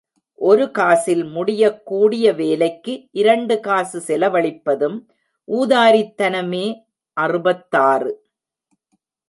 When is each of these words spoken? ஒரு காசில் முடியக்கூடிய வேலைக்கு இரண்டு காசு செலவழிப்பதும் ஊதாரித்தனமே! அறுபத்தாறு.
ஒரு 0.41 0.65
காசில் 0.71 1.21
முடியக்கூடிய 1.25 2.33
வேலைக்கு 2.33 2.93
இரண்டு 3.13 3.55
காசு 3.59 3.99
செலவழிப்பதும் 4.07 4.97
ஊதாரித்தனமே! 5.47 6.65
அறுபத்தாறு. 7.17 8.11